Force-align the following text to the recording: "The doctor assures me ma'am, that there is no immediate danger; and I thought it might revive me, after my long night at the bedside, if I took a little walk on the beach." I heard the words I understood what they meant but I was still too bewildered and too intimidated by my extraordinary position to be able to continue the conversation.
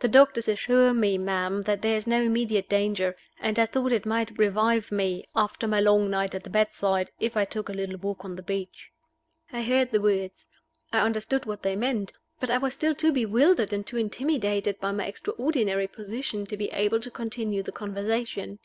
"The 0.00 0.08
doctor 0.08 0.40
assures 0.50 0.96
me 0.96 1.16
ma'am, 1.16 1.62
that 1.62 1.80
there 1.80 1.94
is 1.96 2.04
no 2.08 2.20
immediate 2.22 2.68
danger; 2.68 3.14
and 3.38 3.56
I 3.56 3.66
thought 3.66 3.92
it 3.92 4.04
might 4.04 4.36
revive 4.36 4.90
me, 4.90 5.28
after 5.36 5.68
my 5.68 5.78
long 5.78 6.10
night 6.10 6.34
at 6.34 6.42
the 6.42 6.50
bedside, 6.50 7.12
if 7.20 7.36
I 7.36 7.44
took 7.44 7.68
a 7.68 7.72
little 7.72 7.96
walk 7.96 8.24
on 8.24 8.34
the 8.34 8.42
beach." 8.42 8.90
I 9.52 9.62
heard 9.62 9.92
the 9.92 10.00
words 10.00 10.48
I 10.92 10.98
understood 10.98 11.46
what 11.46 11.62
they 11.62 11.76
meant 11.76 12.12
but 12.40 12.50
I 12.50 12.58
was 12.58 12.74
still 12.74 12.96
too 12.96 13.12
bewildered 13.12 13.72
and 13.72 13.86
too 13.86 13.96
intimidated 13.96 14.80
by 14.80 14.90
my 14.90 15.06
extraordinary 15.06 15.86
position 15.86 16.46
to 16.46 16.56
be 16.56 16.66
able 16.72 16.98
to 16.98 17.08
continue 17.12 17.62
the 17.62 17.70
conversation. 17.70 18.58